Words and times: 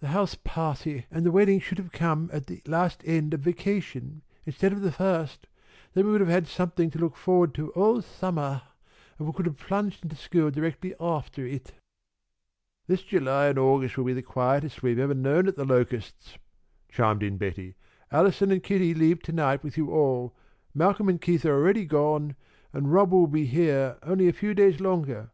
The 0.00 0.08
house 0.08 0.34
pahty 0.34 1.04
and 1.12 1.24
the 1.24 1.30
wedding 1.30 1.60
should 1.60 1.78
have 1.78 1.92
come 1.92 2.28
at 2.32 2.48
the 2.48 2.60
last 2.66 3.02
end 3.06 3.32
of 3.32 3.42
vacation 3.42 4.22
instead 4.44 4.72
of 4.72 4.80
the 4.80 4.90
first, 4.90 5.46
then 5.94 6.06
we 6.06 6.10
would 6.10 6.20
have 6.20 6.28
had 6.28 6.48
something 6.48 6.90
to 6.90 6.98
look 6.98 7.14
forward 7.16 7.54
to 7.54 7.70
all 7.74 8.02
summah, 8.02 8.64
and 9.16 9.32
could 9.32 9.46
have 9.46 9.58
plunged 9.58 10.02
into 10.02 10.16
school 10.16 10.50
directly 10.50 10.92
aftah 10.98 11.42
it." 11.48 11.74
"This 12.88 13.02
July 13.02 13.46
and 13.46 13.60
August 13.60 13.96
will 13.96 14.06
be 14.06 14.12
the 14.12 14.22
quietest 14.22 14.82
we 14.82 14.90
have 14.90 14.98
ever 14.98 15.14
known 15.14 15.46
at 15.46 15.54
The 15.54 15.64
Locusts," 15.64 16.36
chimed 16.90 17.22
in 17.22 17.36
Betty. 17.36 17.76
"Allison 18.10 18.50
and 18.50 18.64
Kitty 18.64 18.92
leave 18.92 19.22
to 19.22 19.32
night 19.32 19.62
with 19.62 19.76
you 19.76 19.92
all, 19.92 20.34
Malcolm 20.74 21.08
and 21.08 21.20
Keith 21.20 21.46
are 21.46 21.54
already 21.54 21.84
gone, 21.84 22.34
and 22.72 22.92
Rob 22.92 23.12
will 23.12 23.28
be 23.28 23.46
here 23.46 23.98
only 24.02 24.26
a 24.26 24.32
few 24.32 24.52
days 24.52 24.80
longer. 24.80 25.30